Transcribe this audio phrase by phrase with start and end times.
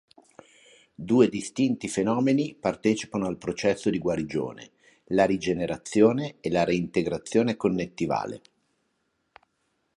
[0.95, 4.71] Due distinti fenomeni partecipano al processo di guarigione:
[5.09, 8.41] la rigenerazione e la reintegrazione connettivale.